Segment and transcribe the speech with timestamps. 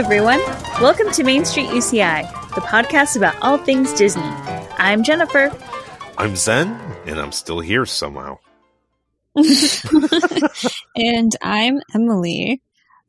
[0.00, 0.40] everyone.
[0.80, 2.22] Welcome to Main Street UCI,
[2.54, 4.22] the podcast about all things Disney.
[4.22, 5.54] I'm Jennifer.
[6.16, 6.68] I'm Zen,
[7.04, 8.38] and I'm still here somehow.
[10.96, 12.62] and I'm Emily.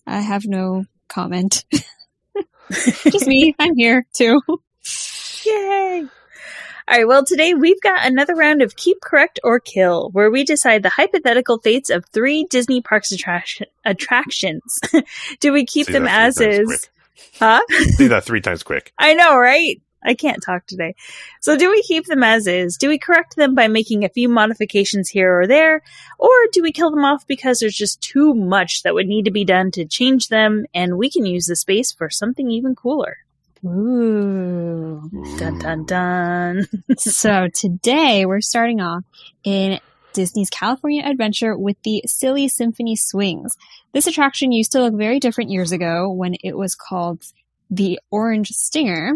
[0.05, 1.63] I have no comment.
[2.71, 3.55] Just me.
[3.57, 4.41] I'm here too.
[5.45, 6.07] Yay!
[6.91, 10.43] All right, well, today we've got another round of Keep Correct or Kill, where we
[10.43, 14.77] decide the hypothetical fates of three Disney Parks attraction- attractions.
[15.39, 16.65] Do we keep them as is?
[16.65, 16.89] quick.
[17.39, 17.61] Huh?
[17.95, 18.91] Say that three times quick.
[18.99, 19.81] I know, right?
[20.03, 20.95] I can't talk today.
[21.39, 22.75] So, do we keep them as is?
[22.75, 25.83] Do we correct them by making a few modifications here or there?
[26.19, 29.31] Or do we kill them off because there's just too much that would need to
[29.31, 33.19] be done to change them and we can use the space for something even cooler?
[33.63, 35.09] Ooh.
[35.37, 36.67] Dun dun dun.
[36.97, 39.03] So today we're starting off
[39.43, 39.79] in
[40.13, 43.55] Disney's California Adventure with the Silly Symphony Swings.
[43.93, 47.23] This attraction used to look very different years ago when it was called
[47.69, 49.15] the Orange Stinger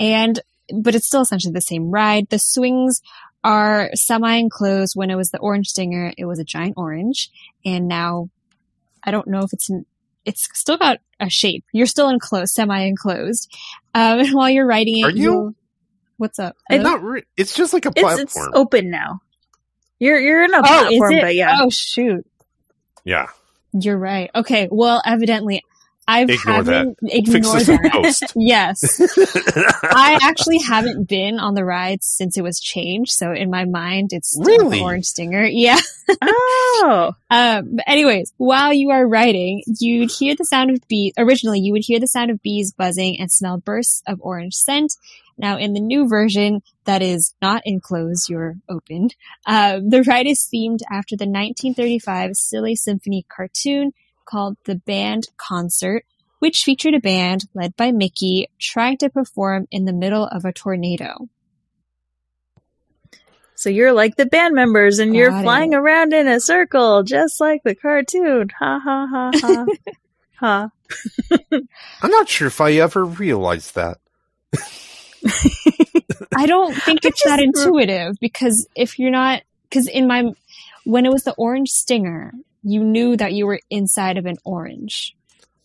[0.00, 0.40] and
[0.74, 2.28] but it's still essentially the same ride.
[2.30, 3.02] The swings
[3.44, 4.96] are semi-enclosed.
[4.96, 7.30] When it was the Orange Stinger, it was a giant orange
[7.64, 8.30] and now
[9.04, 9.84] I don't know if it's an
[10.24, 11.64] it's still got a shape.
[11.72, 13.52] You're still enclosed, semi-enclosed.
[13.94, 15.54] Um, and while you're writing it, Are you?
[16.16, 16.56] What's up?
[16.70, 16.90] I Hello?
[16.90, 18.22] Not re- it's just like a It's, platform.
[18.26, 19.20] it's open now.
[19.98, 21.22] You're you're in a Oh, platform, is it?
[21.22, 21.56] but yeah.
[21.60, 22.24] Oh, shoot.
[23.04, 23.28] yeah.
[23.72, 24.30] You're right.
[24.34, 24.68] Okay.
[24.70, 25.62] Well, evidently,
[26.14, 26.72] I've Ignore that.
[26.74, 28.32] haven't Fix that.
[28.36, 29.00] yes.
[29.84, 33.12] I actually haven't been on the ride since it was changed.
[33.12, 34.78] So in my mind, it's still Really?
[34.78, 35.44] the Orange Stinger.
[35.50, 35.78] Yeah.
[36.20, 41.12] Oh, Um, but anyways, while you are riding, you'd hear the sound of bees.
[41.16, 44.92] Originally, you would hear the sound of bees buzzing and smell bursts of orange scent.
[45.38, 49.14] Now, in the new version that is not enclosed, you're opened.
[49.46, 53.92] Uh, the ride is themed after the 1935 Silly Symphony cartoon
[54.24, 56.04] called The Band Concert,
[56.38, 60.52] which featured a band led by Mickey trying to perform in the middle of a
[60.52, 61.28] tornado.
[63.54, 67.40] so you're like the band members, and you're Got flying around in a circle, just
[67.40, 68.48] like the cartoon.
[68.58, 69.66] Ha ha ha ha.
[70.34, 70.70] ha.
[72.02, 73.98] I'm not sure if I ever realized that.
[76.34, 80.32] I don't think I it's that intuitive because if you're not, because in my,
[80.84, 82.32] when it was the orange stinger,
[82.62, 85.14] you knew that you were inside of an orange.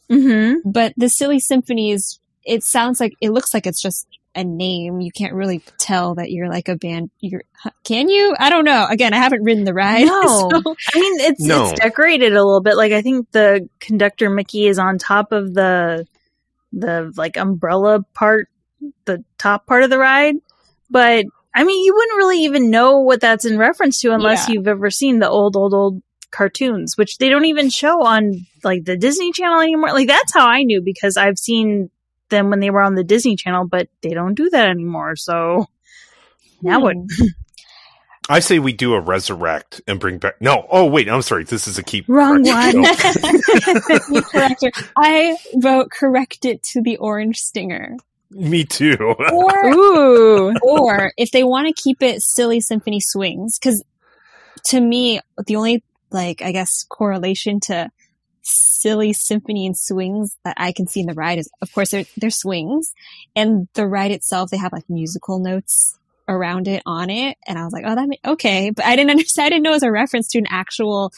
[0.10, 0.70] Mm-hmm.
[0.70, 5.02] But the silly symphonies, it sounds like, it looks like it's just a name.
[5.02, 7.10] You can't really tell that you're like a band.
[7.20, 7.44] You're,
[7.84, 8.36] can you?
[8.40, 8.86] I don't know.
[8.90, 10.06] Again, I haven't ridden the ride.
[10.06, 10.22] No.
[10.52, 11.70] so- I mean, it's No.
[11.72, 12.78] it's decorated a little bit.
[12.78, 16.06] Like I think the conductor Mickey is on top of the
[16.74, 18.50] the like umbrella part,
[19.06, 20.36] the top part of the ride.
[20.90, 21.26] But
[21.56, 24.54] I mean, you wouldn't really even know what that's in reference to unless Yeah.
[24.56, 28.86] you've ever seen the old, old, old cartoons, which they don't even show on like
[28.86, 29.92] the Disney Channel anymore.
[29.92, 31.90] Like that's how I knew because I've seen
[32.30, 35.16] them when they were on the Disney Channel, but they don't do that anymore.
[35.16, 35.68] So
[36.62, 36.96] now what?
[36.96, 37.26] Hmm.
[38.30, 40.42] I say we do a resurrect and bring back.
[40.42, 40.68] No.
[40.70, 41.08] Oh wait.
[41.08, 41.46] I'm sorry.
[41.46, 42.10] This is a keep.
[42.10, 42.76] Wrong correct.
[42.76, 44.22] one.
[44.24, 44.66] Correct.
[44.98, 47.96] I vote correct it to the orange stinger.
[48.32, 48.98] Me too.
[49.00, 50.54] Or Ooh.
[50.62, 53.82] or if they want to keep it silly symphony swings because
[54.66, 57.90] to me the only like i guess correlation to
[58.42, 62.06] silly symphony and swings that i can see in the ride is of course they're,
[62.16, 62.94] they're swings.
[63.36, 65.98] And the ride itself they have like musical notes
[66.30, 67.38] around it on it.
[67.46, 68.70] And i was like oh that ma- okay.
[68.70, 71.12] But i didn't understand i didn't know it was a reference to an actual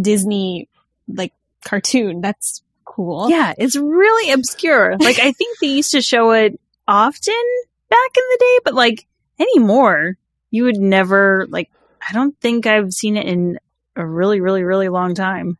[0.00, 0.68] disney
[1.08, 1.32] like
[1.64, 2.20] cartoon.
[2.20, 3.28] That's cool.
[3.30, 4.96] Yeah, it's really obscure.
[5.00, 7.44] Like I think they used to show it often
[7.88, 9.06] back in the day, but like
[9.40, 10.16] anymore,
[10.50, 11.70] you would never like
[12.08, 13.58] I don't think I've seen it in
[13.98, 15.58] a really, really, really long time.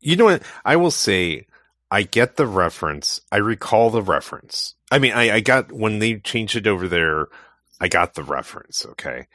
[0.00, 0.42] You know what?
[0.64, 1.46] I will say,
[1.90, 3.20] I get the reference.
[3.32, 4.74] I recall the reference.
[4.90, 7.28] I mean, I, I got when they changed it over there.
[7.80, 8.86] I got the reference.
[8.86, 9.26] Okay,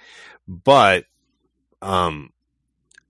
[0.48, 1.06] but
[1.82, 2.32] um,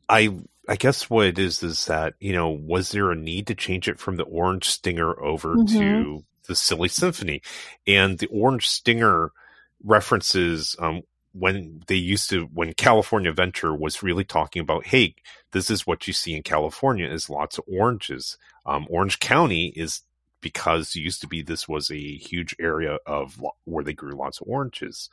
[0.09, 0.35] I
[0.67, 3.87] I guess what it is is that you know was there a need to change
[3.87, 5.77] it from the Orange Stinger over Mhm.
[5.79, 7.41] to the Silly Symphony,
[7.85, 9.31] and the Orange Stinger
[9.83, 11.01] references um
[11.33, 15.15] when they used to when California Venture was really talking about hey
[15.51, 18.37] this is what you see in California is lots of oranges.
[18.65, 20.01] Um, Orange County is
[20.41, 24.47] because used to be this was a huge area of where they grew lots of
[24.47, 25.09] oranges.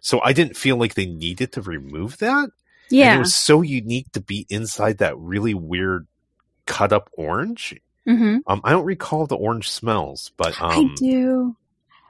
[0.00, 2.44] So I didn't feel like they needed to remove that.
[2.44, 2.52] And
[2.90, 3.16] Yeah.
[3.16, 6.06] it was so unique to be inside that really weird
[6.66, 7.74] cut up orange.
[8.06, 8.38] mm-hmm.
[8.46, 11.56] Um, I don't recall the orange smells, but um, i do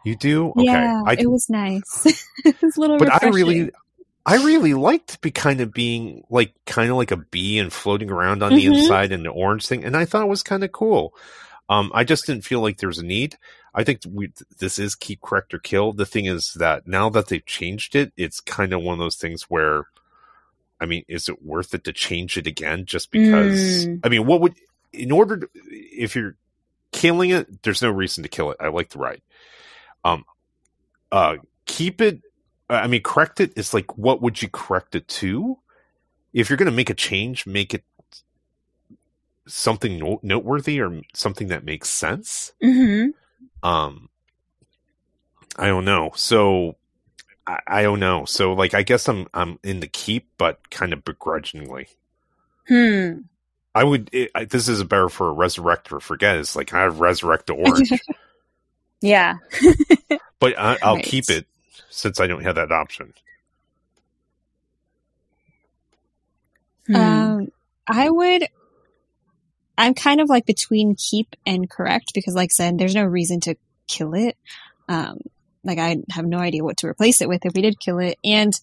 [0.04, 0.50] you do.
[0.50, 2.06] Okay, yeah I, it was nice
[2.44, 3.70] it was a little but I really,
[4.24, 8.10] I really liked be kind of being like kind of like a bee and floating
[8.10, 8.76] around on the Mhm.
[8.76, 11.14] inside and the orange thing, and I thought it was kind of cool.
[11.70, 13.36] Um, I just didn't feel like there was a need.
[13.74, 15.92] I think we this is keep correct or kill.
[15.92, 19.16] The thing is that now that they've changed it, it's kind of one of those
[19.16, 19.84] things where,
[20.80, 23.86] I mean, is it worth it to change it again just because?
[23.86, 24.00] Mm.
[24.02, 24.54] I mean, what would
[24.92, 26.36] in order to, if you're
[26.92, 28.56] killing it, there's no reason to kill it.
[28.60, 29.20] I like the ride.
[30.12, 30.24] Um,
[31.12, 32.20] uh, keep it.
[32.70, 35.58] I mean, correct it is like what would you correct it to?
[36.32, 37.84] If you're going to make a change, make it
[39.48, 43.06] something no- noteworthy or something that makes sense hmm
[43.62, 44.08] um
[45.56, 46.76] i don't know so
[47.46, 50.92] I, I don't know so like i guess i'm i'm in the keep but kind
[50.92, 51.88] of begrudgingly
[52.68, 53.20] Hmm.
[53.74, 56.82] i would it, I, this is better for a resurrect or forget it's like i
[56.82, 57.90] have resurrect the orange
[59.00, 59.34] Yeah.
[60.40, 61.04] but I, i'll Right.
[61.04, 61.46] keep it
[61.90, 63.12] since i don't have that option
[66.86, 66.94] Hmm.
[66.96, 67.48] Um,
[67.86, 68.48] I would.
[69.76, 73.40] I'm kind of like between keep and correct because, like I said, there's no reason
[73.40, 73.54] to
[73.86, 74.36] kill it.
[74.88, 75.18] Um,
[75.62, 78.18] like I have no idea what to replace it with if we did kill it,
[78.24, 78.58] and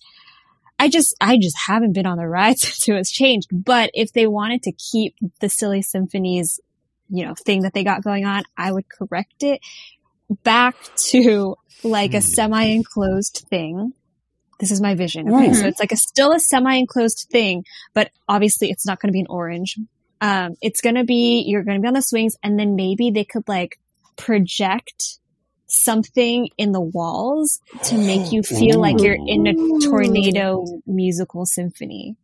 [0.80, 3.48] I just, I just haven't been on the ride since it was changed.
[3.52, 6.60] But if they wanted to keep the silly symphonies,
[7.10, 9.62] you know, thing that they got going on, I would correct it
[10.44, 10.76] back
[11.10, 12.22] to like a Hmm.
[12.22, 13.94] semi-enclosed thing.
[14.60, 15.32] This is my vision.
[15.34, 19.14] Okay, so it's like a still a semi-enclosed thing, but obviously it's not going to
[19.14, 19.78] be an orange.
[20.22, 23.12] Um, it's going to be you're going to be on the swings, and then maybe
[23.12, 23.78] they could like
[24.16, 25.20] project
[25.68, 29.54] something in the walls to make you feel like you're in a
[29.90, 32.16] tornado musical symphony.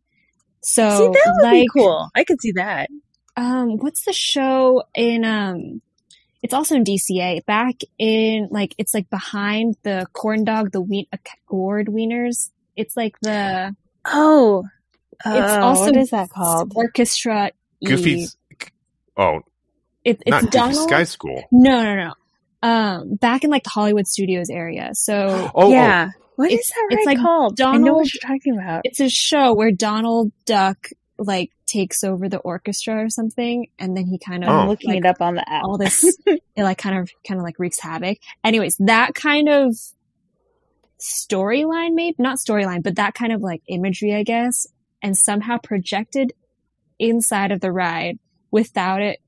[0.62, 2.08] So see, that would like, be cool.
[2.14, 2.88] I could see that.
[3.36, 5.82] um, what's the show in um?
[6.42, 7.44] It's also in DCA.
[7.46, 11.08] Back in like it's like behind the corn dog, the wheat
[11.46, 12.50] gourd wieners.
[12.76, 13.74] It's like the
[14.04, 14.64] Oh.
[15.24, 16.72] It's Oh, also what is that called?
[16.74, 17.52] orchestra.
[17.84, 18.36] goofy's
[19.16, 19.40] oh
[20.04, 20.88] It, it's not goofy Donald.
[20.88, 22.12] sky school No, no, no.
[22.68, 24.90] Um, back in like the Hollywood Studios area.
[24.94, 26.10] So oh yeah.
[26.36, 27.60] What is It's- that it's right like called?
[27.60, 28.80] I know Donald- what you're talking about.
[28.84, 30.88] it's a show where Donald Duck
[31.24, 34.52] like takes over the orchestra or something, and then he kind of Oh.
[34.60, 35.64] I'm looking like, it up on the app.
[35.64, 38.18] all this it like kind of kind of like wreaks havoc.
[38.44, 39.74] Anyways, that kind of
[41.00, 44.66] storyline maybe not storyline, but that kind of like imagery, I guess,
[45.02, 46.32] and somehow projected
[46.98, 48.18] inside of the ride
[48.50, 49.18] without it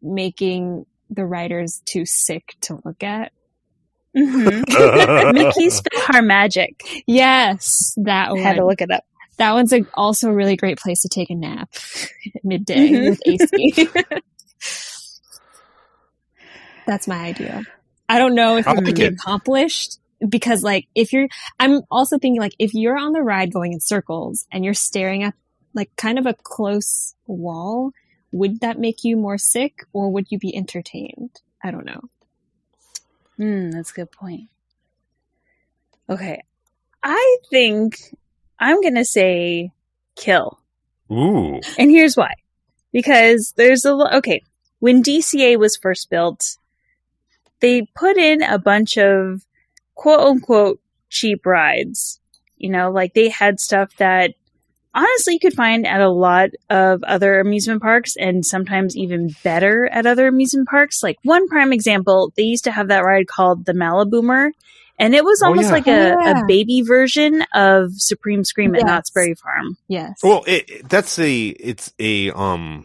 [0.00, 3.32] making the riders too sick to look at.
[4.16, 5.32] Mhm.
[5.34, 7.02] Mickey's PhilharMagic.
[7.06, 9.04] Yes, that I had to look it up.
[9.38, 11.70] That one's a, also a really great place to take a nap
[12.34, 13.08] at midday Mhm.
[13.10, 13.88] with AC.
[16.86, 17.62] That's my idea.
[18.08, 19.14] I don't know if I it like could be it.
[19.14, 21.28] accomplished because, like, if you're,
[21.60, 25.22] I'm also thinking, like, if you're on the ride going in circles and you're staring
[25.22, 25.34] at,
[25.74, 27.92] like, kind of a close wall,
[28.32, 31.40] would that make you more sick or would you be entertained?
[31.62, 32.00] I don't know.
[33.36, 34.48] Hmm, that's a good point.
[36.08, 36.42] Okay.
[37.02, 37.96] I think
[38.58, 39.72] I'm going to say
[40.16, 40.58] kill.
[41.10, 42.34] ooh And here's why.
[42.92, 44.42] Because there's a lo- okay,
[44.78, 46.56] when DCA was first built,
[47.60, 49.44] they put in a bunch of
[49.94, 52.20] quote unquote cheap rides.
[52.56, 54.34] You know, like they had stuff that
[54.94, 59.86] honestly you could find at a lot of other amusement parks and sometimes even better
[59.86, 61.02] at other amusement parks.
[61.02, 64.50] Like one prime example, they used to have that ride called the Maliboomer.
[64.98, 65.72] And it was Oh, almost yeah.
[65.72, 66.42] like a, Oh, yeah.
[66.42, 68.86] a baby version of Supreme Scream at Yes.
[68.86, 69.76] Knott's Berry Farm.
[69.88, 70.18] Yes.
[70.22, 72.84] Well, it, it- that's a it's a um,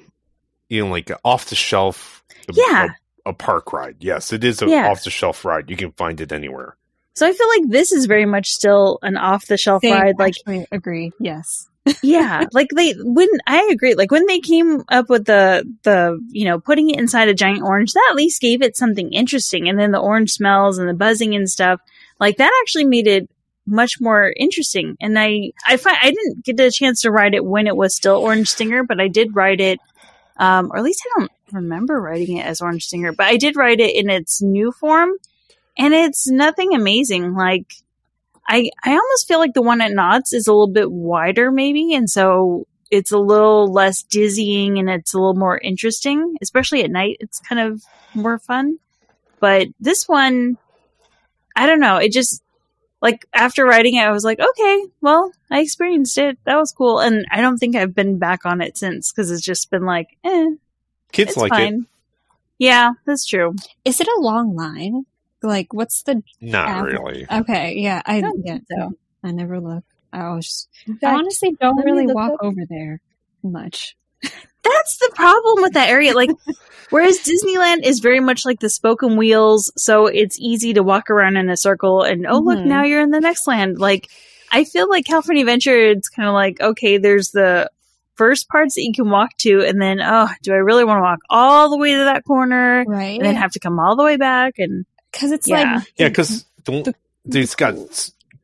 [0.70, 2.24] you know, like off the shelf.
[2.52, 2.90] Yeah.
[3.26, 3.98] A, a park ride.
[4.00, 4.90] Yes, it is an Yeah.
[4.92, 5.70] off the shelf ride.
[5.70, 6.76] You can find it anywhere.
[7.16, 10.16] So I feel like this is very much still an off the shelf ride.
[10.20, 11.12] Like, actually agree.
[11.20, 11.68] Yes.
[12.02, 16.46] yeah, like they when I agree, like when they came up with the the you
[16.46, 19.68] know putting it inside a giant orange, that at least gave it something interesting.
[19.70, 21.82] And then the orange smells and the buzzing and stuff,
[22.24, 23.30] like that actually made it
[23.66, 24.96] much more interesting.
[25.02, 27.96] And I I find I didn't get a chance to ride it when it was
[27.96, 29.80] still Orange Stinger, but I did ride it.
[30.38, 33.58] Um, or at least I don't remember riding it as Orange Stinger, but I did
[33.58, 35.12] ride it in its new form,
[35.78, 37.34] and it's nothing amazing.
[37.34, 37.74] Like
[38.48, 41.94] I I almost feel like the one at Knott's is a little bit wider, maybe,
[41.94, 46.92] and so it's a little less dizzying and it's a little more interesting, especially at
[46.92, 47.18] night.
[47.20, 48.78] It's kind of more fun.
[49.40, 50.58] But this one,
[51.56, 51.98] I don't know.
[51.98, 52.42] It just
[53.02, 56.38] like after writing it, I was like, okay, well, I experienced it.
[56.46, 59.42] That was cool, and I don't think I've been back on it since because it's
[59.42, 60.52] just been like, eh,
[61.12, 61.86] Kids it's like fine.
[62.60, 63.56] Yeah, that's true.
[63.84, 65.06] Is it a long line?
[65.42, 66.24] Like, what's the it.
[66.40, 66.86] Not Apple.
[66.88, 67.28] really.
[67.30, 68.94] Okay, yeah, I, I don't yeah, think so.
[69.24, 69.84] I never look.
[70.14, 73.02] I always, In I honestly don't really walk up- over there
[73.44, 73.98] much.
[74.64, 76.14] That that's the problem with that area.
[76.14, 76.32] Like,
[76.90, 81.38] whereas Disneyland is very much like the spoken wheels, so it's easy to walk around
[81.38, 82.66] in a circle and oh look, Mhm.
[82.66, 83.80] now you're in the next land.
[83.80, 84.10] Like,
[84.52, 87.70] I feel like California Adventure, it's kind of like okay, there's the
[88.16, 91.02] first parts that you can walk to, and then oh, do I really want to
[91.04, 93.18] walk all the way to that corner Right.
[93.18, 94.60] and then have to come all the way back?
[94.60, 95.76] And Because it's Yeah.
[95.78, 96.94] like Yeah, because The-
[97.26, 97.76] there's got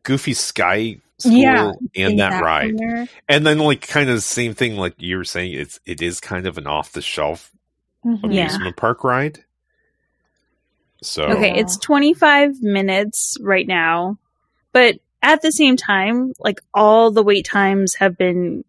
[0.04, 3.08] Goofy Sky School Yeah, and in that, ride, corner.
[3.28, 5.54] and then like kind of the same thing like you were saying.
[5.54, 7.52] It's it is kind of an off the shelf
[8.06, 8.34] Mhm.
[8.34, 8.46] Yeah.
[8.46, 9.40] amusement park ride.
[11.02, 14.18] So Okay, it's 25 minutes right now,
[14.74, 18.64] but at the same time, like all the wait times have been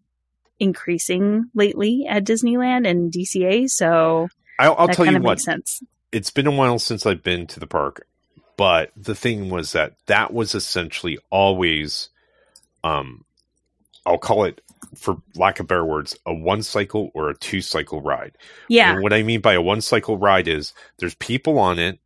[0.59, 4.27] increasing lately at Disneyland and DCA, so
[4.59, 5.31] I'll, I'll tell you of what.
[5.31, 5.81] makes sense.
[6.11, 8.05] It's been a while since I've been to the park,
[8.57, 12.09] but the thing was that that was essentially always,
[12.83, 13.23] um,
[14.05, 14.61] I'll call it
[14.95, 18.37] for lack of better words, a one cycle or a two cycle ride.
[18.67, 21.99] Yeah, And what I mean by a one cycle ride is there's people on it.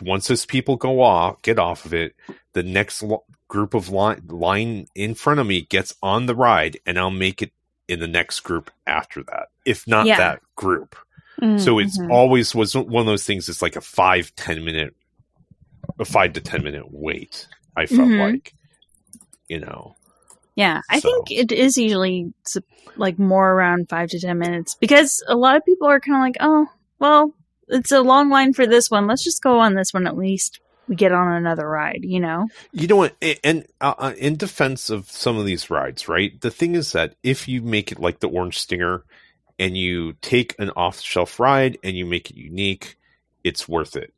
[0.00, 2.14] Once those people go off, get off of it,
[2.54, 6.78] the next lo- group of line, line in front of me gets on the ride,
[6.86, 7.52] and I'll make it
[7.88, 10.16] in the next group after that, if not Yeah.
[10.16, 10.96] that group.
[11.40, 12.10] Mm, So it's mhm.
[12.10, 13.48] always was one of those things.
[13.48, 14.94] It's like a five ten minute,
[15.98, 17.46] a five to ten minute wait.
[17.76, 18.32] I felt Mhm.
[18.32, 18.54] like,
[19.52, 19.94] you know,
[20.56, 20.80] yeah.
[20.90, 22.32] I So- think it is usually
[22.96, 26.22] like more around five to 10 minutes because a lot of people are kind of
[26.22, 26.66] like, oh,
[26.98, 27.34] well,
[27.68, 29.06] it's a long line for this one.
[29.06, 30.60] Let's just go on this one at least.
[30.88, 32.48] We get on another ride, you know?
[32.72, 33.14] You know what?
[33.44, 36.38] And uh, uh, in defense of some of these rides, right?
[36.40, 39.04] The thing is that if you make it like the Orange Stinger
[39.58, 42.96] and you take an off the shelf ride and you make it unique,
[43.44, 44.12] it's worth it.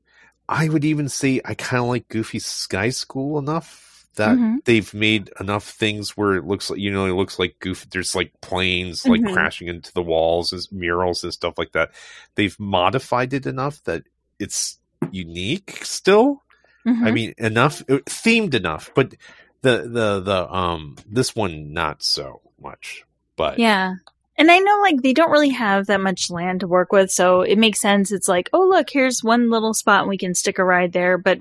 [0.49, 4.65] I would even say I kind of like Goofy Sky School enough that Mhm.
[4.65, 7.87] they've made enough things where it looks like, you know, it looks like Goofy.
[7.91, 9.33] There's like planes like Mhm.
[9.33, 11.91] crashing into the walls and murals and stuff like that.
[12.35, 14.03] They've modified it enough that
[14.39, 14.79] it's
[15.11, 16.43] unique still.
[16.87, 17.13] I Mhm.
[17.15, 19.15] mean, enough uh, themed enough, but
[19.63, 23.05] the the the um this one not so much.
[23.37, 23.95] But Yeah.
[24.37, 27.43] And I know like they don't really have that much land to work with, so
[27.43, 28.11] it makes sense.
[28.13, 31.17] It's like, oh look, here's one little spot and we can stick a ride there.
[31.19, 31.39] But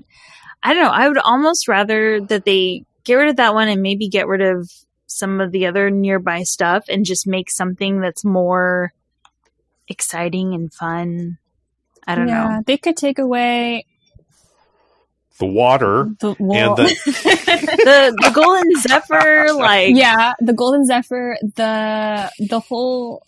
[0.64, 3.82] I don't know, I would almost rather that they get rid of that one and
[3.82, 4.70] maybe get rid of
[5.08, 8.94] some of the other nearby stuff and just make something that's more
[9.88, 11.38] exciting and fun.
[12.08, 12.64] I don't yeah, know.
[12.66, 13.86] They could take away
[15.40, 16.56] the water the wall.
[16.56, 23.24] and the the the Golden Zephyr, like yeah, the Golden Zephyr, the the whole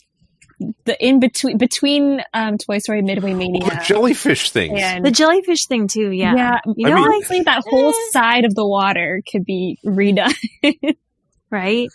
[0.86, 5.66] the in between between um Toy Story Midway Mania the jellyfish thing, and the jellyfish
[5.66, 6.34] thing too, yeah.
[6.36, 9.78] yeah, You I know, mean- like honestly, that whole side of the water could be
[9.86, 10.34] redone.
[11.50, 11.90] right?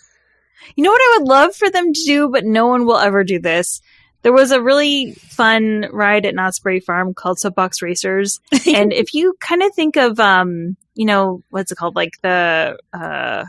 [0.75, 3.23] You know what I would love for them to do, but no one will ever
[3.23, 3.81] do this.
[4.21, 9.15] There was a really fun ride at Knott's Berry Farm called Soapbox Racers, and if
[9.15, 13.45] you kind of think of, um, you know, what's it called, like the, uh,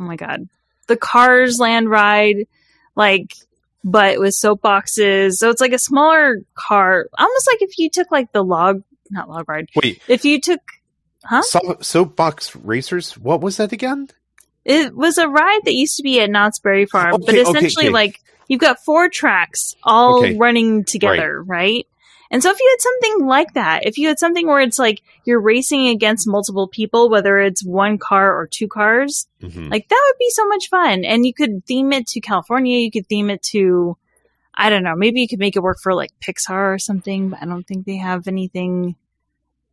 [0.00, 0.48] oh my god,
[0.86, 2.46] the Cars Land ride,
[2.96, 3.34] like,
[3.84, 5.32] but with soapboxes.
[5.34, 9.28] So it's like a smaller car, almost like if you took like the log, not
[9.28, 9.68] log ride.
[9.82, 10.60] Wait, If you took,
[11.24, 11.42] huh?
[11.42, 13.12] so- soapbox racers.
[13.18, 14.08] What was that again?
[14.64, 17.50] It was a ride that used to be at Knott's Berry Farm, but Okay, okay,
[17.50, 17.92] essentially, okay.
[17.92, 20.36] like you've got four tracks all Okay.
[20.36, 21.86] running together, right.
[22.32, 25.02] And so, if you had something like that, if you had something where it's like
[25.24, 29.70] you're racing against multiple people, whether it's one car or two cars, Mhm.
[29.70, 31.04] like that would be so much fun.
[31.04, 32.78] And you could theme it to California.
[32.78, 33.96] You could theme it to,
[34.54, 37.28] I don't know, maybe you could make it work for like Pixar or something.
[37.28, 38.96] But I don't think they have anything.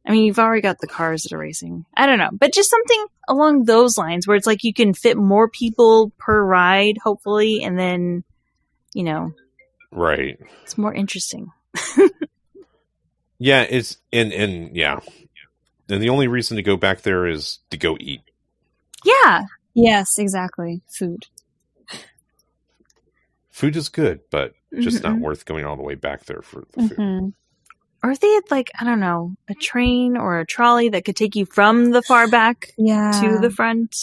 [0.05, 1.85] I mean, you've already got the cars that are racing.
[1.95, 5.17] I don't know, but just something along those lines where it's like you can fit
[5.17, 8.23] more people per ride, hopefully, and then,
[8.93, 9.31] you know,
[9.91, 10.37] Right.
[10.63, 11.51] it's more interesting.
[13.39, 13.61] Yeah.
[13.69, 14.99] It's and and yeah.
[15.89, 18.21] And the only reason to go back there is to go eat.
[19.03, 20.81] Yeah, yes, exactly.
[20.87, 21.25] Food.
[23.49, 25.21] Food is good, but just not Mhm.
[25.21, 26.97] worth going all the way back there for the food.
[26.97, 27.33] Mhm.
[28.03, 31.15] or if they had like I don't know a train or a trolley that could
[31.17, 33.11] take you from the far back Yeah.
[33.21, 33.95] to the front.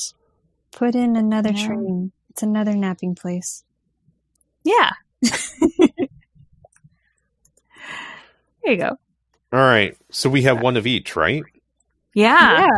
[0.72, 1.66] put in another Yeah.
[1.66, 2.12] train.
[2.30, 3.64] It's another napping place.
[4.64, 4.90] Yeah.
[5.22, 6.08] there
[8.64, 8.98] you go.
[9.52, 9.96] All right.
[10.10, 11.42] So we have one of each, right?
[12.14, 12.68] Yeah.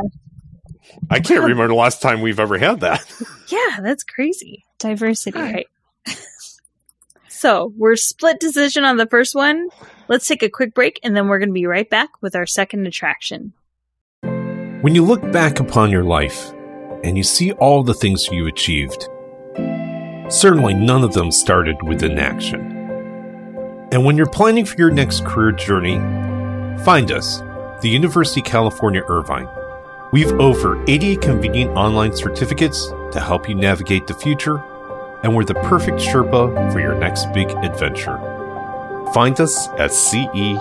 [1.11, 3.05] I can't remember the last time we've ever had that.
[3.51, 4.67] Yeah, that's crazy.
[4.79, 5.39] Diversity.
[5.39, 5.67] All right.
[7.31, 9.71] so we're split decision on the first one.
[10.07, 12.45] Let's take a quick break and then we're going to be right back with our
[12.45, 13.55] second attraction.
[14.83, 16.53] When you look back upon your life
[17.03, 19.09] and you see all the things you achieved,
[20.29, 22.61] certainly none of them started with inaction.
[23.93, 25.97] And when you're planning for your next career journey,
[26.85, 27.43] find us,
[27.81, 29.49] the University of California Irvine.
[30.13, 34.59] We've over 80 convenient online certificates to help you navigate the future,
[35.23, 38.19] and we're the perfect Sherpa for your next big adventure.
[39.13, 40.59] Find us at ce.uci.edu.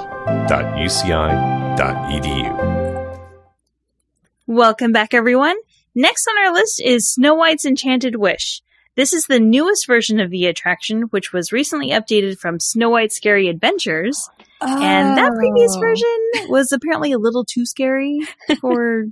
[4.47, 5.57] Welcome back, everyone.
[5.93, 8.61] Next on our list is Snow White's Enchanted Wish.
[8.95, 13.11] This is the newest version of the attraction, which was recently updated from Snow White
[13.11, 14.29] Scary Adventures.
[14.61, 15.79] And that previous Oh.
[15.79, 18.21] version was apparently a little too scary
[18.61, 19.05] for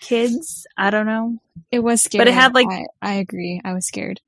[0.00, 0.66] kids.
[0.76, 1.38] I don't know.
[1.70, 2.20] It was scary.
[2.20, 3.60] But it had, like- I, I agree.
[3.64, 4.20] I was scared.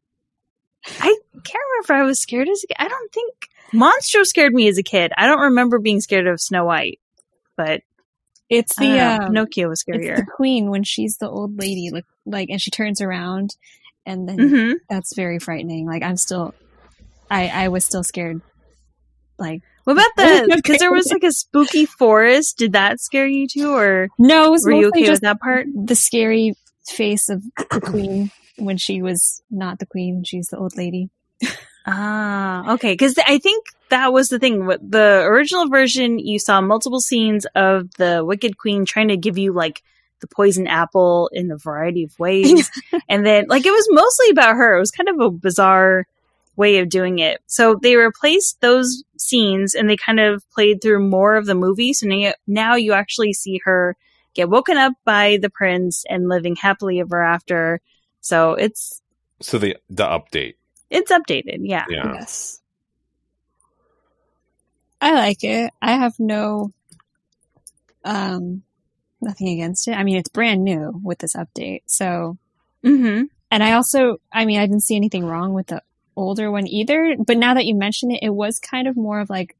[0.86, 2.76] I can't remember if I was scared as a kid.
[2.78, 3.34] I don't think
[3.72, 5.12] Monstro scared me as a kid.
[5.16, 6.98] I don't remember being scared of Snow White,
[7.56, 7.82] but
[8.48, 10.16] It's the um, Pinocchio was it's scarier.
[10.16, 13.56] the queen when she's the old lady, like, like, and she turns around,
[14.06, 15.86] and then hmm that's very frightening.
[15.86, 16.54] Like, I'm still,
[17.30, 18.40] I, I was still scared.
[19.38, 20.52] Like, What about the?
[20.56, 22.58] Because there was like a spooky forest.
[22.58, 25.66] Did that scare you too, or no, it was were you okay with that part?
[25.74, 26.54] the scary
[26.86, 30.24] face of the queen when she was not the queen.
[30.24, 31.10] She's the old lady.
[31.86, 32.92] Ah, okay.
[32.92, 34.66] Because I think that was the thing.
[34.66, 39.52] The original version, you saw multiple scenes of the Wicked Queen trying to give you
[39.52, 39.82] like
[40.20, 42.70] the poison apple in a variety of ways,
[43.08, 44.76] and then like it was mostly about her.
[44.76, 46.06] It was kind of a bizarre
[46.60, 47.40] way of doing it.
[47.46, 51.92] So they replaced those scenes and they kind of played through more of the movie.
[51.94, 53.96] So now, now you actually see her
[54.34, 57.80] get woken up by the prince and living happily ever after.
[58.20, 59.00] So it's
[59.40, 60.54] So the the update,
[60.90, 61.60] it's updated.
[61.62, 61.86] Yeah.
[61.88, 62.12] yeah.
[62.14, 62.60] Yes.
[65.00, 65.72] I like it.
[65.80, 66.72] I have no
[68.04, 68.62] um
[69.20, 69.92] nothing against it.
[69.92, 71.82] I mean, it's brand new with this update.
[71.86, 72.38] So,
[72.84, 73.24] Mm-hmm.
[73.50, 75.82] and I also, I mean, I didn't see anything wrong with the
[76.20, 79.30] older one either, but now that you mention it, it was kind of more of
[79.30, 79.56] like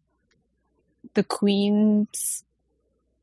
[1.14, 2.44] the queen's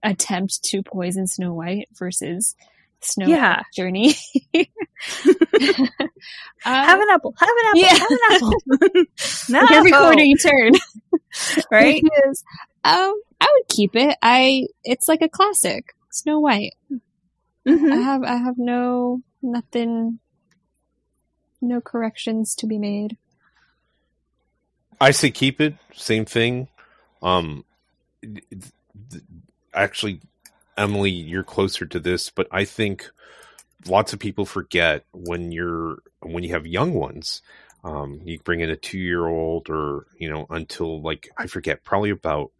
[0.04, 2.56] attempt to poison Snow White versus
[3.02, 3.58] Snow Yeah.
[3.58, 4.16] White's journey.
[4.56, 4.64] Uh,
[6.64, 7.36] Have an apple.
[7.38, 7.80] Have an apple.
[7.82, 7.94] Yeah.
[7.94, 8.54] Have an apple.
[9.50, 10.74] no, like every corner you turn.
[11.72, 12.02] right?
[12.04, 12.44] Yes.
[12.84, 14.18] Um, I would keep it.
[14.22, 15.94] I it's like a classic.
[16.12, 16.74] Snow White.
[16.92, 18.04] I Mhm.
[18.04, 20.20] have I have no nothing
[21.62, 23.18] no corrections to be made.
[25.00, 25.76] I say keep it.
[25.94, 26.68] Same thing.
[27.22, 27.66] Um,
[29.74, 30.22] actually,
[30.78, 33.10] Emily, you're closer to this, but I think
[33.88, 37.42] lots of people forget when you're when you have young ones.
[37.84, 41.84] Um, you bring in a two year old, or you know, until like I forget,
[41.84, 42.52] probably about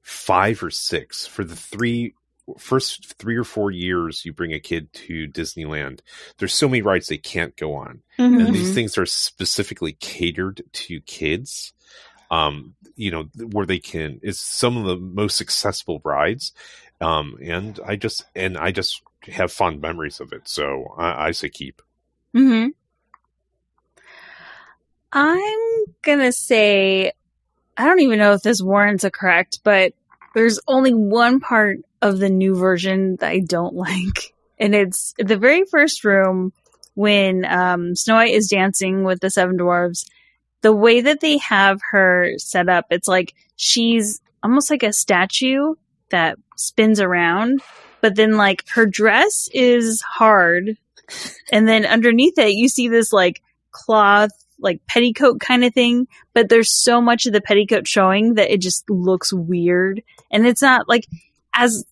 [0.00, 2.14] five or six for the three
[2.58, 6.00] first three or four years you bring a kid to Disneyland.
[6.38, 8.52] There's so many rides they can't go on and Mhm.
[8.52, 11.72] these things are specifically catered to kids
[12.30, 16.52] um you know where they can it's some of the most successful rides
[17.00, 21.30] um and i just and i just have fond memories of it so i, I
[21.32, 21.82] say keep
[22.32, 22.68] hmm
[25.12, 27.12] I'm gonna say
[27.76, 29.92] I don't even know if this warrants a correct, but
[30.34, 35.36] there's only one part of the new version that I don't like, and it's the
[35.36, 36.52] very first room
[36.94, 40.04] when um, Snow White is dancing with the seven dwarves.
[40.62, 45.74] The way that they have her set up, it's like she's almost like a statue
[46.10, 47.62] that spins around,
[48.00, 50.76] but then like her dress is hard,
[51.50, 54.30] and then underneath it you see this like cloth
[54.62, 58.60] like petticoat kind of thing but there's so much of the petticoat showing that it
[58.60, 60.02] just looks weird.
[60.30, 61.06] And it's not like
[61.54, 61.84] as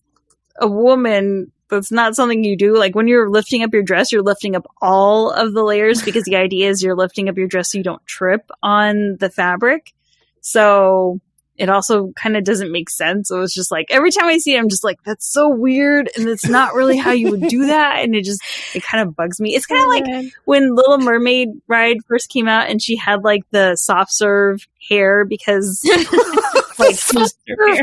[0.59, 2.77] a woman that's not something you do.
[2.77, 6.23] Like when you're lifting up your dress you're lifting up all of the layers because
[6.23, 9.93] the idea is you're lifting up your dress so you don't trip on the fabric.
[10.41, 11.19] So
[11.57, 13.27] it also kind of doesn't make sense.
[13.27, 16.09] So it's just like every time I see it, I'm just like, that's so weird,
[16.17, 18.41] and it's not really how you would do that, and it just
[18.73, 19.55] it kind of bugs me.
[19.55, 23.43] It's kind of like when Little Mermaid ride first came out and she had like
[23.51, 25.81] the soft serve hair because
[26.79, 27.35] like she was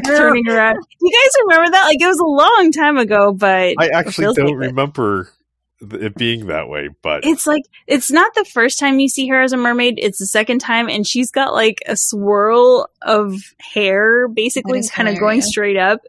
[0.05, 0.79] turning around.
[1.01, 1.85] You guys remember that?
[1.85, 5.35] Like it was a long time ago, but i actually feels don't like remember th-
[5.81, 9.41] it being that way but it's like it's not the first time you see her
[9.41, 9.99] as a mermaid.
[9.99, 15.09] It's the second time, and she's got like a swirl of hair, basically is kind
[15.09, 16.01] of going straight up.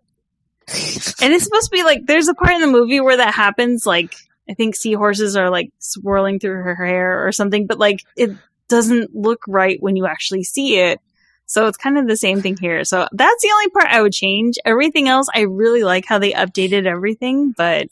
[0.67, 3.85] and it's supposed to be like there's a part in the movie where that happens.
[3.85, 4.15] Like
[4.49, 8.31] I think seahorses are like swirling through her hair or something, but like it
[8.67, 10.99] doesn't look right when you actually see it.
[11.45, 12.83] So it's kind of the same thing here.
[12.83, 14.57] So that's the only part I would change.
[14.65, 17.87] Everything else, I really like how they updated everything, but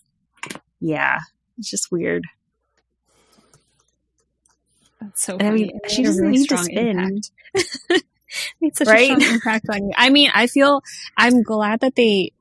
[0.80, 1.20] yeah,
[1.58, 2.24] it's just weird.
[5.02, 7.22] That's so I mean, she doesn't really need to spin.
[8.62, 9.12] Made such Right?
[9.12, 9.92] a strong impact on you.
[9.96, 10.82] I mean, I feel
[11.16, 12.32] I'm glad that they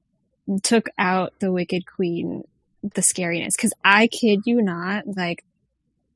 [0.62, 2.44] took out the Wicked Queen,
[2.83, 5.44] the scariness, because I kid you not, like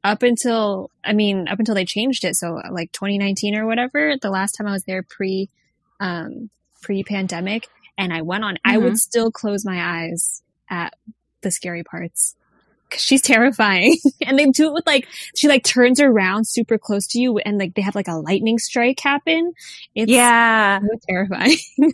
[0.02, 4.30] up until I mean, up until they changed it, so like 2019 or whatever, the
[4.30, 5.48] last time I was there pre
[6.00, 6.50] um
[6.82, 10.94] pre pandemic, and I went on, I would still close my eyes at
[11.42, 12.34] the scary parts.
[12.90, 13.96] Cause she's terrifying.
[14.26, 17.58] and they do it with like, she like turns around super close to you and
[17.58, 19.52] like they have like a lightning strike happen.
[19.94, 20.80] It's Yeah.
[20.80, 21.56] so terrifying.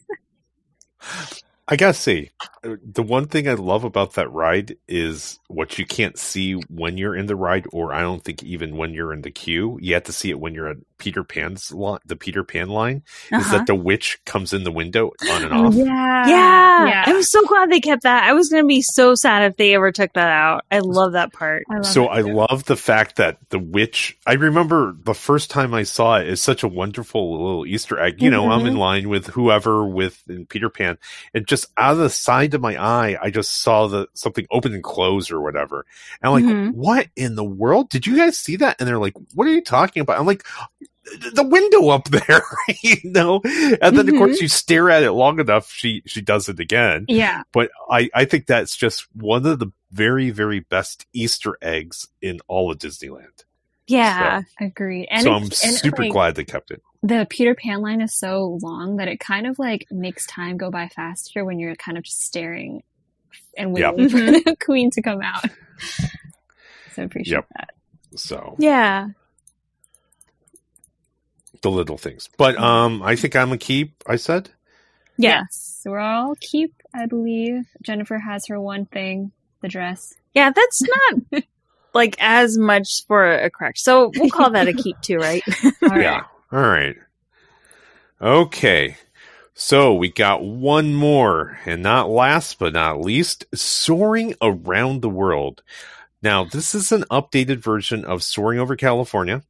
[1.69, 2.31] I gotta say,
[2.65, 6.97] uh, the one thing I love about that ride is what you can't see when
[6.97, 9.77] you're in the ride, or I don't think even when you're in the queue.
[9.83, 13.03] You have to see it when you're at Peter Pan's line, the Peter Pan line.
[13.33, 13.59] Is Uh-huh.
[13.59, 15.75] that the witch comes in the window on and off?
[15.75, 16.29] yeah.
[16.29, 16.87] Yeah.
[16.87, 17.05] Yeah.
[17.07, 18.25] I'm so glad they kept that.
[18.25, 20.65] I was going to be so sad if they ever took that out.
[20.71, 21.65] I love that part.
[21.71, 22.33] I love So I too.
[22.33, 24.17] love the fact that the witch.
[24.27, 28.23] I remember the first time I saw it is such a wonderful little Easter egg.
[28.23, 28.69] You know, I'm Mm-hmm.
[28.69, 30.97] in line with whoever with in Peter Pan,
[31.35, 34.75] and just out of the side of my eye, I just saw the something open
[34.75, 35.87] and close or whatever.
[36.21, 36.75] And I'm like, Mhm.
[36.75, 37.89] what in the world?
[37.89, 38.77] Did you guys see that?
[38.79, 40.19] And they're like, what are you talking about?
[40.19, 40.45] I'm like.
[41.37, 42.43] The window up there,
[42.83, 45.71] you know, and then of course you stare at it long enough.
[45.71, 47.43] She she does it again, Yeah.
[47.53, 52.41] but I, I think that's just one of the very, very best Easter eggs in
[52.49, 53.45] all of Disneyland.
[53.87, 54.43] Yeah.
[54.61, 55.07] Agreed.
[55.09, 56.83] And so I'm super like, glad they kept it.
[57.07, 60.71] The Peter Pan line is so long that it kind of like makes time go
[60.71, 62.83] by faster when you're kind of just staring
[63.57, 63.93] and Yeah.
[63.93, 65.45] waiting for the queen to come out.
[66.93, 67.47] So I appreciate Yep.
[67.57, 67.71] that.
[68.17, 69.09] So Yeah.
[71.63, 72.29] the little things.
[72.39, 74.51] But um I think I'm a keep, I said.
[75.19, 75.41] Yeah.
[75.43, 75.83] Yes.
[75.85, 77.65] We're all keep, I believe.
[77.83, 80.15] Jennifer has her one thing, the dress.
[80.35, 80.51] Yeah.
[80.51, 80.81] That's
[81.33, 81.43] not
[81.95, 83.79] like as much for a correct.
[83.79, 85.43] So we'll call that a keep too, right?
[85.83, 86.01] All right.
[86.03, 86.25] Yeah.
[86.53, 86.97] All right.
[88.21, 88.97] Okay.
[89.55, 95.63] So we got one more, and not last but not least, Soaring Around the World.
[96.23, 99.43] Now, this is an updated version of Soaring Over California,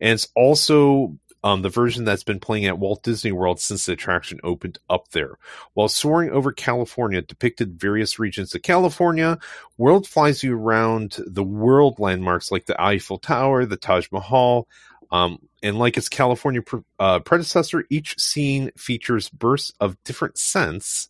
[0.00, 3.92] and it's also um, the version that's been playing at Walt Disney World since the
[3.92, 5.38] attraction opened up there.
[5.74, 9.38] While Soaring Over California depicted various regions of California,
[9.76, 14.68] World flies you around the world landmarks like the Eiffel Tower, the Taj Mahal,
[15.10, 21.08] um, and like its California pre- uh, predecessor, each scene features bursts of different scents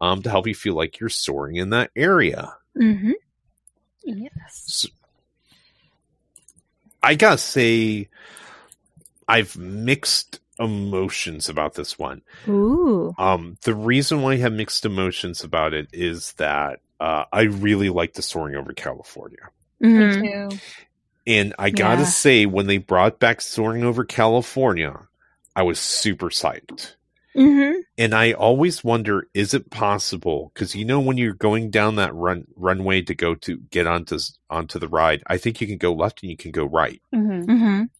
[0.00, 2.54] um, to help you feel like you're soaring in that area.
[2.76, 3.12] mm-hmm.
[4.02, 4.62] Yes.
[4.66, 4.88] So,
[7.02, 8.08] I gotta say,
[9.28, 12.22] I've mixed emotions about this one.
[12.48, 13.14] Ooh.
[13.18, 17.88] Um, the reason why I have mixed emotions about it is that uh, I really
[17.88, 19.50] like the soaring over California.
[19.82, 20.20] Mhm.
[20.20, 20.58] Me too.
[21.26, 22.06] And I gotta Yeah.
[22.06, 24.98] say, when they brought back Soaring Over California,
[25.54, 26.94] I was super psyched.
[27.36, 27.82] Mhm.
[27.98, 30.50] And I always wonder, is it possible?
[30.54, 34.18] Because you know, when you're going down that run runway to go to get onto
[34.48, 37.00] onto the ride, I think you can go left and you can go right.
[37.12, 37.90] hmm Mhm.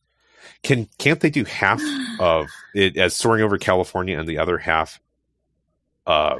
[0.63, 1.83] Can can't they do half
[2.21, 4.99] of it as Soaring Over California and the other half
[6.07, 6.39] uh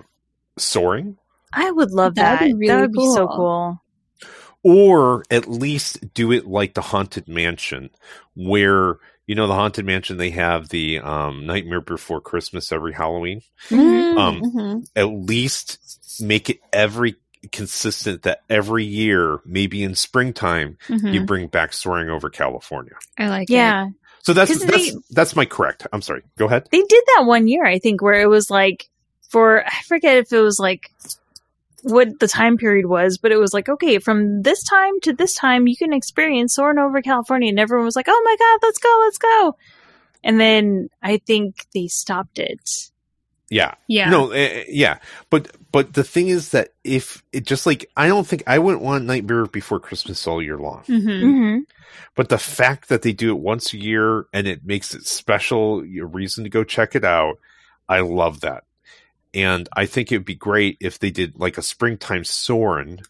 [0.59, 1.17] soaring?
[1.53, 2.47] I would love That'd that.
[2.47, 3.80] be really that would be so cool.
[4.63, 4.73] Cool.
[4.79, 7.91] or at least do it like the haunted mansion
[8.35, 8.97] where
[9.27, 14.17] you know the haunted mansion they have the um nightmare before christmas every halloween Mhm.
[14.17, 17.17] Um, hmm at least make it every
[17.53, 23.51] consistent that every year maybe in springtime you bring back soaring over california I like
[23.51, 23.55] it.
[23.55, 23.89] Yeah.
[24.23, 27.25] so that's 'Cause that's they- that's my correct i'm sorry go ahead They did that
[27.27, 28.89] one year, I think, where it was like
[29.31, 30.91] for I forget if it was like
[31.83, 35.35] what the time period was, but it was like, okay, from this time to this
[35.35, 38.79] time you can experience soaring over California and everyone was like, Oh my god, let's
[38.79, 39.57] go, let's go.
[40.23, 42.91] And then I think they stopped it.
[43.49, 44.11] yeah Yeah.
[44.11, 44.99] No, uh, yeah,
[45.31, 48.83] but but the thing is that if it just like I don't think I wouldn't
[48.83, 50.83] want Nightmare Before Christmas all year long.
[50.87, 51.59] hmm Mm-hmm.
[52.15, 55.81] But the fact that they do it once a year and it makes it special,
[55.81, 57.39] a reason to go check it out,
[57.89, 58.65] I love that.
[59.33, 63.01] And I think it'd be great if they did like a springtime Soarin'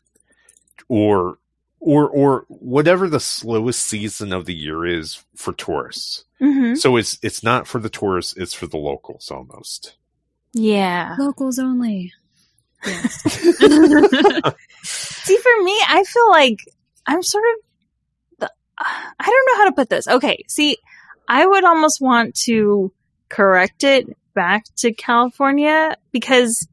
[0.88, 1.38] or
[1.78, 6.24] or or whatever the slowest season of the year is for tourists.
[6.40, 6.74] Mm-hmm.
[6.74, 9.96] So it's it's not for the tourists, it's for the locals almost.
[10.52, 11.16] Yeah.
[11.18, 12.12] Locals only.
[12.84, 13.22] Yes.
[14.82, 16.58] See, for me, I feel like
[17.06, 18.50] I'm sort of the.
[18.78, 20.08] I don't know how to put this.
[20.08, 20.78] Okay, see,
[21.28, 22.92] I would almost want to
[23.28, 26.66] correct it back to California because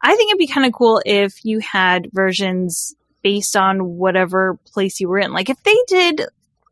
[0.00, 5.00] I think it'd be kind of cool if you had versions based on whatever place
[5.00, 5.32] you were in.
[5.32, 6.22] Like if they did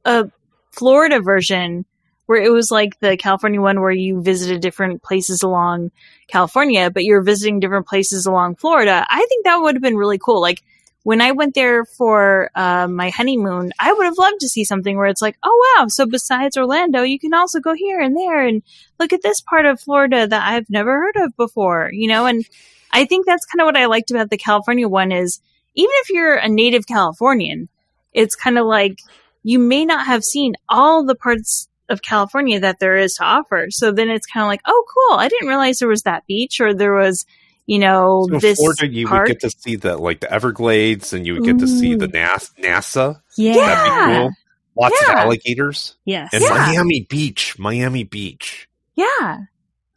[0.05, 0.31] a
[0.71, 1.85] Florida version
[2.27, 5.91] where it was like the California one where you visited different places along
[6.29, 9.07] California, but you're visiting different places along Florida.
[9.09, 10.41] I think that would have been really cool.
[10.41, 10.63] Like
[11.05, 14.97] when I went there for uh, my honeymoon, I would have loved to see something
[14.97, 18.47] where it's like, oh wow, so besides Orlando, you can also go here and there
[18.47, 18.63] and
[19.01, 22.27] look at this part of Florida that I've never heard of before, you know?
[22.27, 22.45] And
[22.93, 25.41] I think that's kind of what I liked about the California one is
[25.75, 27.69] even if you're a native Californian,
[28.13, 28.99] it's kind of like
[29.43, 33.67] you may not have seen all the parts of California that there is to offer.
[33.71, 35.19] So then it's kind of like, oh, cool.
[35.19, 37.27] I didn't realize there was that beach or there was,
[37.67, 41.27] you know, So this Florida, you would get to see the like the Everglades, and
[41.27, 42.13] you would get to see the Ooh.
[42.13, 43.21] NAS- NASA.
[43.37, 43.55] Yeah.
[43.55, 44.31] That'd be cool.
[44.77, 45.13] Lots Yeah.
[45.13, 46.31] of alligators Yes.
[46.33, 46.51] and Yeah.
[46.51, 47.59] Miami Beach.
[47.59, 48.69] Miami Beach.
[48.97, 49.39] yeah.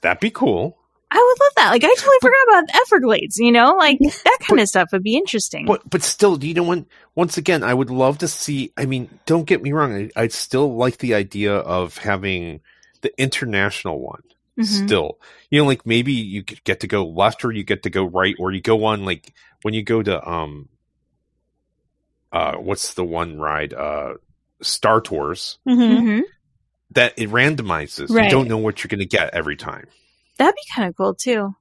[0.01, 0.77] That'd be cool.
[1.11, 1.71] I would love that.
[1.71, 5.01] Like I totally forgot about the Everglades, you know, like that kind of stuff would
[5.03, 5.65] be interesting.
[5.65, 6.85] But but still, do you know when?
[7.15, 8.71] Once again, I would love to see.
[8.77, 9.93] I mean, don't get me wrong.
[9.95, 12.59] I, I'd still like the idea of having
[13.01, 14.21] the international one.
[14.59, 14.85] Mhm.
[14.85, 18.05] Still, you know, like maybe you get to go left or you get to go
[18.05, 20.69] right, or you go on like when you go to um,
[22.31, 23.73] uh, what's the one ride?
[23.73, 24.15] Uh,
[24.61, 25.57] Star Tours.
[25.67, 25.97] Mhm.
[25.99, 26.21] Mhm.
[26.91, 28.09] That it randomizes.
[28.09, 28.25] Right.
[28.25, 29.87] You don't know what you're going to get every time.
[30.37, 31.55] That'd be kind of cool too.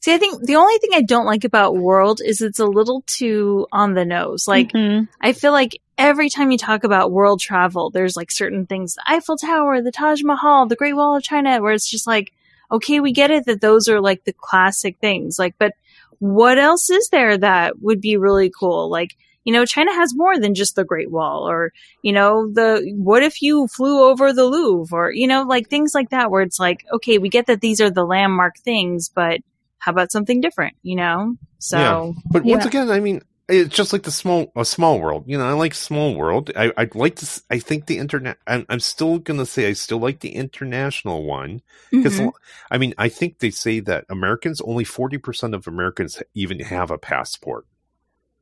[0.00, 3.02] See, I think the only thing I don't like about World is it's a little
[3.06, 4.46] too on the nose.
[4.46, 5.08] Like, Mhm.
[5.20, 9.02] I feel like every time you talk about world travel, there's like certain things the
[9.06, 12.32] Eiffel Tower, the Taj Mahal, the Great Wall of China, where it's just like,
[12.70, 15.38] okay, we get it that those are like the classic things.
[15.38, 15.72] Like, but
[16.18, 18.90] what else is there that would be really cool?
[18.90, 22.92] Like, you know, China has more than just the Great Wall, or, you know, the
[22.96, 26.42] what if you flew over the Louvre, or, you know, like things like that, where
[26.42, 29.40] it's like, okay, we get that these are the landmark things, but
[29.78, 31.36] how about something different, you know?
[31.58, 32.12] So, Yeah.
[32.32, 35.24] But once again, I mean, it's just like the small a small world.
[35.26, 36.50] You know, I like small world.
[36.56, 37.42] I I'd like to.
[37.50, 38.38] I think the internet.
[38.46, 42.32] I'm, I'm still gonna say I still like the international one because Mhm.
[42.70, 46.90] I mean I think they say that Americans only forty percent of Americans even have
[46.90, 47.66] a passport.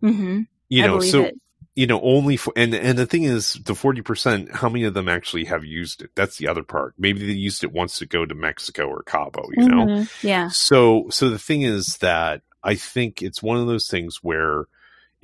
[0.02, 0.46] Mhm.
[0.68, 1.34] You know, so it.
[1.74, 4.52] you know only for and and the thing is the forty percent.
[4.54, 6.10] How many of them actually have used it?
[6.14, 6.94] That's the other part.
[6.98, 9.48] Maybe they used it once to go to Mexico or Cabo.
[9.56, 9.86] You know.
[9.86, 10.22] Mhm.
[10.22, 10.48] yeah.
[10.48, 14.64] So so the thing is that I think it's one of those things where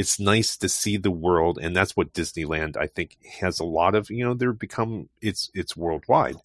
[0.01, 3.95] it's nice to see the world and that's what Disneyland I think has a lot
[3.95, 6.37] of, you know, they're become it's it's worldwide.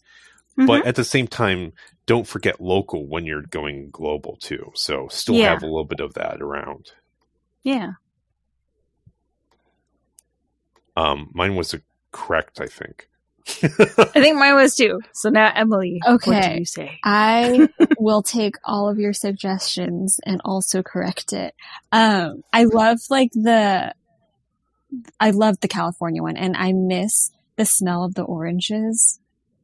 [0.57, 0.67] Mhm.
[0.67, 1.71] But at the same time,
[2.05, 4.71] don't forget local when you're going global too.
[4.75, 5.49] So still Yeah.
[5.53, 6.91] have a little bit of that around.
[7.63, 7.91] yeah.
[10.97, 13.09] Um mine was a correct, I think.
[13.47, 15.01] I think mine was too.
[15.13, 16.53] So now, Emily, what Okay.
[16.53, 16.99] do you say?
[17.03, 21.53] I will take all of your suggestions and also correct it.
[21.91, 23.93] Um, I love like the,
[25.19, 29.19] I love the California one and I miss the smell of the oranges,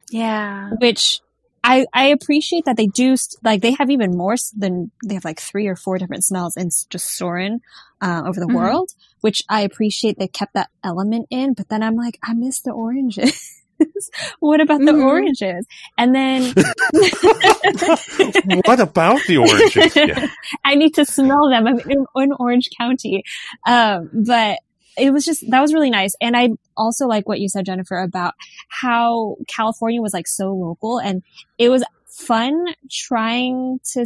[0.10, 0.72] Yeah.
[0.80, 1.20] which
[1.64, 5.40] I, I appreciate that they do, like they have even more than, they have like
[5.40, 7.60] three or four different smells in just Soarin',
[8.02, 8.56] uh, over the Mhm.
[8.56, 8.90] world,
[9.22, 12.72] which I appreciate they kept that element in, but then I'm like, I miss the
[12.72, 13.58] oranges.
[14.40, 15.04] what about the Mhm.
[15.06, 15.66] oranges?
[15.98, 16.54] And then
[18.66, 19.96] what about the oranges?
[20.02, 20.28] Yeah.
[20.66, 21.68] I need to smell them.
[21.68, 23.24] I'm in, in Orange County.
[23.68, 24.60] Um, but
[24.98, 26.14] it was just, that was really nice.
[26.22, 28.34] And I also like what you said, Jennifer, about
[28.70, 31.24] how California was like so local and
[31.58, 34.06] it was fun trying to,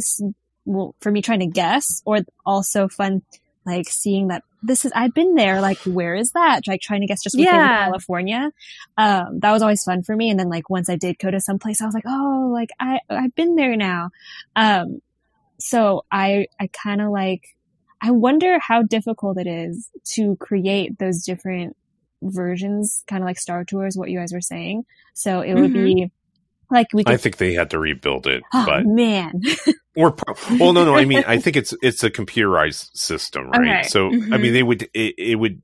[0.64, 3.22] well, for me trying to guess or also fun
[3.66, 5.60] like seeing that this is, I've been there.
[5.60, 6.66] Like, where is that?
[6.66, 7.84] Like trying to guess just within Yeah.
[7.86, 8.52] California.
[8.96, 10.30] Um, that was always fun for me.
[10.30, 12.70] And then like once I did go to some place, I was like, oh, like
[12.80, 14.10] I, I've been there now.
[14.54, 15.00] Um,
[15.58, 17.56] so I I kind of like
[18.00, 21.76] I wonder how difficult it is to create those different
[22.22, 24.84] versions, kind of like Star Tours, what you guys were saying.
[25.14, 26.10] So it would be
[26.70, 27.14] like we could.
[27.14, 29.40] I think they had to rebuild it, oh but man,
[29.96, 30.14] or
[30.58, 33.88] well no no i mean i think it's it's a computerized system right Okay.
[33.88, 34.40] so i Mhm.
[34.42, 35.62] mean they would it, it would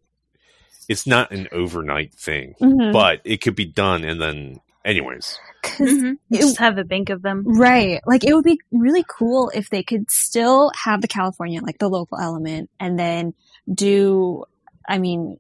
[0.89, 2.93] it's not an overnight thing Mhm.
[2.93, 6.17] but it could be done and then anyways 'Cause Mhm.
[6.31, 7.45] it- Just have a bank of them.
[7.47, 8.01] Right.
[8.05, 11.89] Like it would be really cool if they could still have the California, like the
[11.89, 13.33] local element, and then
[13.73, 14.45] do,
[14.89, 15.39] I mean,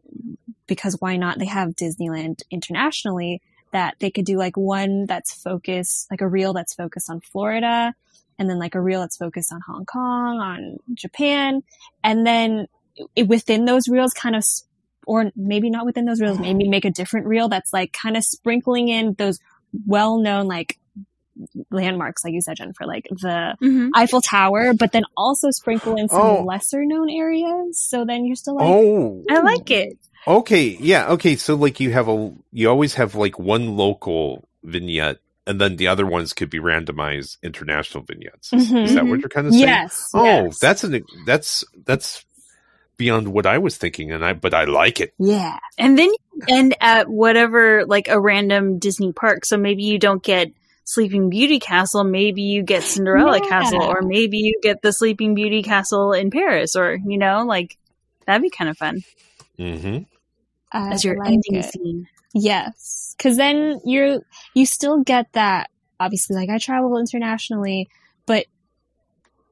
[0.68, 1.40] because why not?
[1.40, 6.52] They have Disneyland internationally that they could do like one that's focused, like a reel
[6.52, 7.92] that's focused on Florida,
[8.42, 11.62] and then like a reel that's focused on Hong Kong, on Japan,
[12.04, 12.66] and then
[13.16, 14.44] it, within those reels kind of,
[15.06, 18.24] or maybe not within those reels, maybe make a different reel that's like kind of
[18.24, 19.38] sprinkling in those
[19.86, 20.78] well-known like
[21.70, 23.88] landmarks, like you said, Jennifer, like the Mm-hmm.
[23.94, 26.42] Eiffel Tower, but then also sprinkle in some Oh.
[26.44, 27.80] lesser known areas.
[27.80, 29.96] So then you're still like, oh I like it.
[30.26, 35.18] okay yeah okay so like you have a you always have like one local vignette,
[35.46, 38.50] and then the other ones could be randomized international vignettes.
[38.50, 38.84] Mhm.
[38.84, 39.20] Is that what Mhm.
[39.22, 39.66] you're kind of saying?
[39.66, 40.08] Yes.
[40.14, 40.58] Oh, yes.
[40.58, 42.24] that's an that's that's
[42.96, 45.12] beyond what I was thinking, and I but I like it.
[45.18, 45.58] yeah.
[45.78, 49.44] And then you end at whatever, like a random Disney park.
[49.44, 50.52] So maybe you don't get
[50.84, 52.04] Sleeping Beauty Castle.
[52.04, 53.48] Maybe you get Cinderella Yeah.
[53.48, 57.76] Castle, or maybe you get the Sleeping Beauty Castle in Paris, or you know, like
[58.26, 59.02] that'd be kind of fun
[59.58, 59.98] hmm
[60.72, 61.72] I as your like ending it.
[61.72, 62.06] scene.
[62.34, 64.20] Yes, because then you're
[64.54, 65.70] you still get that.
[66.00, 67.88] Obviously, like I travel internationally,
[68.26, 68.46] but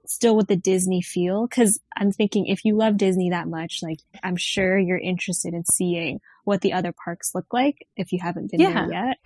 [0.06, 1.46] still with the Disney feel.
[1.46, 5.64] Because I'm thinking, if you love Disney that much, like I'm sure you're interested in
[5.64, 8.87] seeing what the other parks look like if you haven't been Yeah.
[8.87, 9.16] there yet.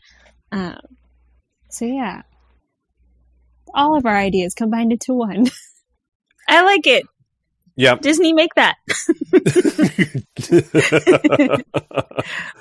[0.52, 0.80] Um,
[1.70, 2.22] so yeah,
[3.72, 5.46] all of our ideas combined into one.
[6.48, 7.04] I like it.
[7.76, 8.02] Yep.
[8.02, 8.76] Disney, make that.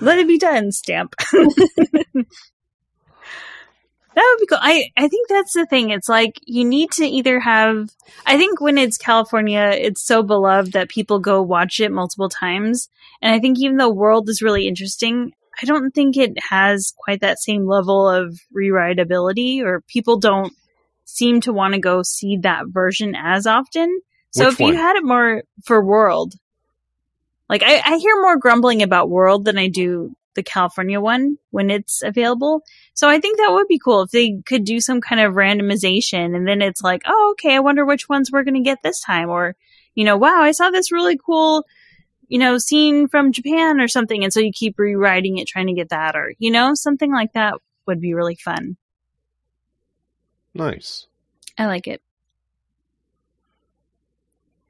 [0.01, 0.71] Let it be done.
[0.71, 1.15] Stamp.
[1.31, 2.25] that
[4.15, 4.57] would be cool.
[4.59, 5.91] I, I think that's the thing.
[5.91, 7.91] It's like you need to either have.
[8.25, 12.89] I think when it's California, it's so beloved that people go watch it multiple times.
[13.21, 17.21] And I think even though World is really interesting, I don't think it has quite
[17.21, 20.53] that same level of rewritability, or people don't
[21.05, 23.99] seem to want to go see that version as often.
[24.33, 24.73] So Which if one?
[24.73, 26.33] you had it more for World,
[27.49, 31.69] like I, I hear more grumbling about World than I do the California one when
[31.69, 32.63] it's available.
[32.95, 36.35] So I think that would be cool if they could do some kind of randomization
[36.35, 39.01] and then it's like, oh, okay, I wonder which ones we're going to get this
[39.01, 39.29] time.
[39.29, 39.55] Or,
[39.93, 41.65] you know, wow, I saw this really cool,
[42.27, 44.23] you know, scene from Japan or something.
[44.23, 47.33] And so you keep rewriting it, trying to get that or, you know, something like
[47.33, 48.77] that would be really fun.
[50.55, 51.05] nice.
[51.57, 52.01] I like it.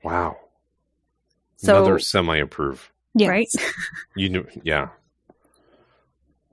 [0.04, 0.38] Wow.
[1.58, 2.92] So- Another semi approve.
[3.16, 3.30] Yes.
[3.30, 3.48] Right?
[4.16, 4.89] You know, yeah.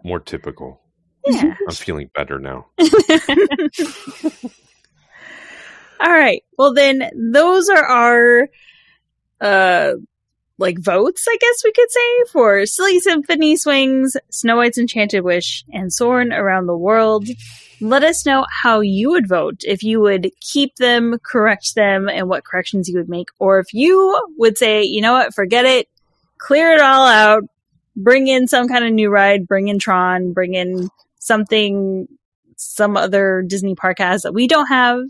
[0.04, 0.80] More typical.
[1.26, 1.54] Yeah.
[1.68, 2.66] I'm feeling better now.
[6.00, 6.42] All right.
[6.56, 8.48] Well, then those are our,
[9.42, 9.92] uh,
[10.60, 15.64] like votes, I guess we could say, for Silly Symphony Swings, Snow White's Enchanted Wish,
[15.72, 17.28] and Soarin' Around the World.
[17.80, 22.28] Let us know how you would vote, if you would keep them, correct them, and
[22.28, 25.88] what corrections you would make, or if you would say, you know what, forget it,
[26.36, 27.42] clear it all out,
[27.96, 32.06] bring in some kind of new ride, bring in Tron, bring in something
[32.56, 35.00] some other Disney park has that we don't have.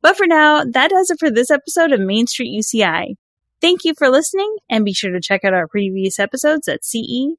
[0.00, 3.16] But for now, that does it for this episode of Main Street UCI.
[3.60, 7.36] Thank you for listening, and be sure to check out our previous episodes at ce.uci.edu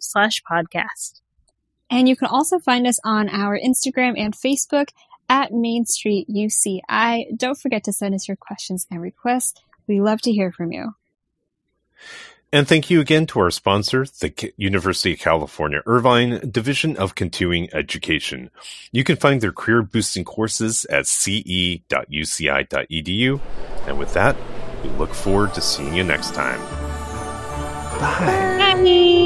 [0.00, 1.20] slash podcast.
[1.90, 4.88] And you can also find us on our Instagram and Facebook
[5.28, 7.36] at Main Street UCI.
[7.36, 9.60] Don't forget to send us your questions and requests.
[9.86, 10.94] We love to hear from you.
[12.52, 17.14] And thank you again to our sponsor, the K- University of California Irvine Division of
[17.14, 18.50] Continuing Education.
[18.92, 21.80] You can find their career boosting courses at ce.uci.edu.
[23.86, 24.36] And with that,
[24.82, 26.60] we look forward to seeing you next time.
[27.98, 28.74] Bye.
[28.74, 29.25] Bye.